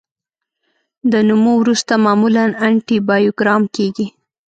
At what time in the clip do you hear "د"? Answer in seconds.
1.11-1.13